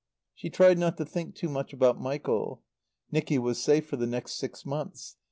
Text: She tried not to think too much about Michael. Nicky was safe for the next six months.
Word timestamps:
She 0.33 0.49
tried 0.49 0.79
not 0.79 0.97
to 0.97 1.05
think 1.05 1.35
too 1.35 1.47
much 1.47 1.73
about 1.73 2.01
Michael. 2.01 2.63
Nicky 3.11 3.37
was 3.37 3.61
safe 3.61 3.85
for 3.85 3.97
the 3.97 4.07
next 4.07 4.31
six 4.39 4.65
months. 4.65 5.17